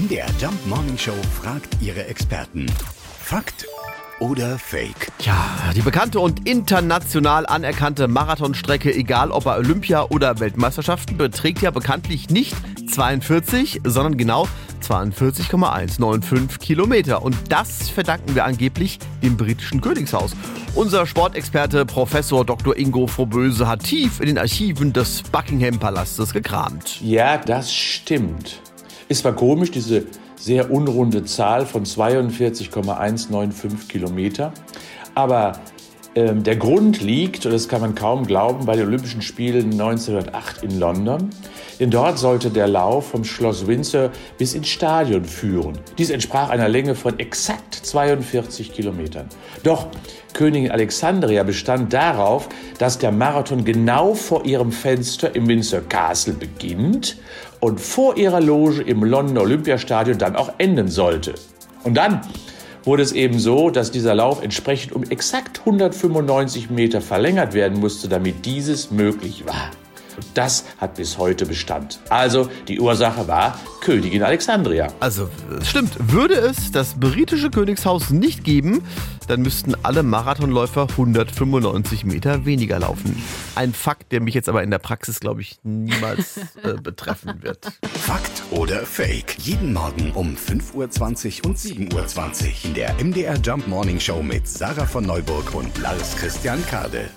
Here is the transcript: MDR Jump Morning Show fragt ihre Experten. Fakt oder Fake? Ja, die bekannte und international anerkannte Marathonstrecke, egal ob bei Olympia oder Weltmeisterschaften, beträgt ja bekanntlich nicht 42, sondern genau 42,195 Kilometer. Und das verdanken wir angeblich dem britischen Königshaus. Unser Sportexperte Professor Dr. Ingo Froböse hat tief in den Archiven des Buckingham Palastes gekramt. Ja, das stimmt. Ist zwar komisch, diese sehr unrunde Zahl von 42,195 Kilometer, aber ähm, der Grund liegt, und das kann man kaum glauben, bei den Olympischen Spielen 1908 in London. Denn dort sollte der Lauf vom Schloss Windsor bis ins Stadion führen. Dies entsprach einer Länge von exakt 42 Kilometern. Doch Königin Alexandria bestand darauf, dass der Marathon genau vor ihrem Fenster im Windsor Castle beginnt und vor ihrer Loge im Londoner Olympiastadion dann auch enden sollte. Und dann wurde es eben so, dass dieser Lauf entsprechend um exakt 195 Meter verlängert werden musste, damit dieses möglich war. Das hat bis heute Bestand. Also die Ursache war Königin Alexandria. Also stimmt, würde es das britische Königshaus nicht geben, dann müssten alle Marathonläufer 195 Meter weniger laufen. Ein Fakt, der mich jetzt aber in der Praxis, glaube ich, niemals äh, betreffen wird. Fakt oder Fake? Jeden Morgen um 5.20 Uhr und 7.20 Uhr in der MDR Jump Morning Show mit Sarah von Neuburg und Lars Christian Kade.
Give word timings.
MDR 0.00 0.28
Jump 0.40 0.66
Morning 0.66 0.96
Show 0.96 1.12
fragt 1.42 1.76
ihre 1.82 2.06
Experten. 2.06 2.64
Fakt 3.22 3.66
oder 4.18 4.58
Fake? 4.58 5.12
Ja, 5.18 5.36
die 5.76 5.82
bekannte 5.82 6.20
und 6.20 6.48
international 6.48 7.44
anerkannte 7.44 8.08
Marathonstrecke, 8.08 8.94
egal 8.94 9.30
ob 9.30 9.44
bei 9.44 9.58
Olympia 9.58 10.04
oder 10.04 10.40
Weltmeisterschaften, 10.40 11.18
beträgt 11.18 11.60
ja 11.60 11.70
bekanntlich 11.70 12.30
nicht 12.30 12.56
42, 12.90 13.82
sondern 13.84 14.16
genau 14.16 14.48
42,195 14.80 16.58
Kilometer. 16.60 17.22
Und 17.22 17.36
das 17.50 17.90
verdanken 17.90 18.34
wir 18.34 18.46
angeblich 18.46 19.00
dem 19.22 19.36
britischen 19.36 19.82
Königshaus. 19.82 20.34
Unser 20.74 21.04
Sportexperte 21.04 21.84
Professor 21.84 22.46
Dr. 22.46 22.74
Ingo 22.74 23.06
Froböse 23.06 23.68
hat 23.68 23.82
tief 23.82 24.20
in 24.20 24.26
den 24.28 24.38
Archiven 24.38 24.94
des 24.94 25.22
Buckingham 25.24 25.78
Palastes 25.78 26.32
gekramt. 26.32 27.02
Ja, 27.02 27.36
das 27.36 27.74
stimmt. 27.74 28.62
Ist 29.10 29.22
zwar 29.22 29.34
komisch, 29.34 29.72
diese 29.72 30.04
sehr 30.36 30.70
unrunde 30.70 31.24
Zahl 31.24 31.66
von 31.66 31.84
42,195 31.84 33.88
Kilometer, 33.88 34.52
aber 35.16 35.58
ähm, 36.14 36.42
der 36.42 36.56
Grund 36.56 37.00
liegt, 37.00 37.46
und 37.46 37.52
das 37.52 37.68
kann 37.68 37.80
man 37.80 37.94
kaum 37.94 38.26
glauben, 38.26 38.66
bei 38.66 38.74
den 38.74 38.86
Olympischen 38.86 39.22
Spielen 39.22 39.72
1908 39.72 40.62
in 40.62 40.78
London. 40.78 41.30
Denn 41.78 41.90
dort 41.90 42.18
sollte 42.18 42.50
der 42.50 42.66
Lauf 42.66 43.10
vom 43.10 43.24
Schloss 43.24 43.66
Windsor 43.66 44.10
bis 44.36 44.54
ins 44.54 44.68
Stadion 44.68 45.24
führen. 45.24 45.78
Dies 45.98 46.10
entsprach 46.10 46.50
einer 46.50 46.68
Länge 46.68 46.94
von 46.94 47.18
exakt 47.18 47.74
42 47.74 48.72
Kilometern. 48.72 49.28
Doch 49.62 49.86
Königin 50.34 50.70
Alexandria 50.70 51.42
bestand 51.42 51.92
darauf, 51.92 52.48
dass 52.78 52.98
der 52.98 53.12
Marathon 53.12 53.64
genau 53.64 54.14
vor 54.14 54.44
ihrem 54.44 54.72
Fenster 54.72 55.34
im 55.34 55.48
Windsor 55.48 55.80
Castle 55.80 56.34
beginnt 56.34 57.16
und 57.60 57.80
vor 57.80 58.16
ihrer 58.16 58.40
Loge 58.40 58.82
im 58.82 59.02
Londoner 59.04 59.42
Olympiastadion 59.42 60.18
dann 60.18 60.36
auch 60.36 60.52
enden 60.58 60.88
sollte. 60.88 61.34
Und 61.84 61.94
dann 61.94 62.20
wurde 62.84 63.02
es 63.02 63.12
eben 63.12 63.38
so, 63.38 63.70
dass 63.70 63.90
dieser 63.90 64.14
Lauf 64.14 64.42
entsprechend 64.42 64.92
um 64.92 65.02
exakt 65.04 65.60
195 65.60 66.70
Meter 66.70 67.00
verlängert 67.00 67.54
werden 67.54 67.80
musste, 67.80 68.08
damit 68.08 68.46
dieses 68.46 68.90
möglich 68.90 69.44
war. 69.46 69.70
Das 70.34 70.64
hat 70.78 70.94
bis 70.96 71.18
heute 71.18 71.46
Bestand. 71.46 72.00
Also 72.08 72.48
die 72.68 72.80
Ursache 72.80 73.28
war 73.28 73.58
Königin 73.80 74.22
Alexandria. 74.22 74.88
Also 75.00 75.28
stimmt, 75.62 75.96
würde 76.12 76.34
es 76.34 76.70
das 76.70 76.94
britische 76.98 77.50
Königshaus 77.50 78.10
nicht 78.10 78.44
geben, 78.44 78.82
dann 79.26 79.42
müssten 79.42 79.74
alle 79.82 80.02
Marathonläufer 80.02 80.88
195 80.90 82.04
Meter 82.04 82.44
weniger 82.44 82.78
laufen. 82.78 83.22
Ein 83.54 83.72
Fakt, 83.72 84.12
der 84.12 84.20
mich 84.20 84.34
jetzt 84.34 84.48
aber 84.48 84.62
in 84.62 84.70
der 84.70 84.78
Praxis, 84.78 85.20
glaube 85.20 85.40
ich, 85.40 85.58
niemals 85.62 86.38
äh, 86.62 86.74
betreffen 86.82 87.42
wird. 87.42 87.72
Fakt 87.92 88.42
oder 88.50 88.84
Fake? 88.84 89.36
Jeden 89.38 89.72
Morgen 89.72 90.10
um 90.12 90.34
5.20 90.34 91.44
Uhr 91.44 91.50
und 91.50 91.58
7.20 91.58 91.92
Uhr 91.94 92.64
in 92.64 92.74
der 92.74 92.94
MDR 93.02 93.36
Jump 93.36 93.68
Morning 93.68 94.00
Show 94.00 94.22
mit 94.22 94.48
Sarah 94.48 94.86
von 94.86 95.04
Neuburg 95.04 95.54
und 95.54 95.78
Lars 95.78 96.16
Christian 96.16 96.64
Kade. 96.66 97.08